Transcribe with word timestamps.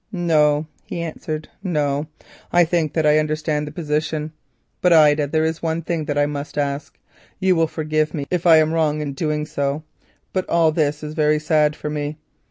"No," 0.11 0.65
he 0.83 0.99
answered, 0.99 1.47
"no. 1.63 2.07
I 2.51 2.65
think 2.65 2.93
that 2.93 3.05
I 3.05 3.19
understand 3.19 3.67
the 3.67 3.71
position. 3.71 4.33
But, 4.81 4.93
Ida, 4.93 5.27
there 5.27 5.45
is 5.45 5.61
one 5.61 5.83
thing 5.83 6.05
that 6.05 6.17
I 6.17 6.25
must 6.25 6.57
ask—you 6.57 7.55
will 7.55 7.67
forgive 7.67 8.11
me 8.15 8.25
if 8.31 8.47
I 8.47 8.57
am 8.57 8.73
wrong 8.73 9.01
in 9.01 9.13
doing 9.13 9.45
so, 9.45 9.83
but 10.33 10.49
all 10.49 10.71
this 10.71 11.03
is 11.03 11.13
very 11.13 11.37
sad 11.37 11.75
for 11.75 11.91
me. 11.91 12.17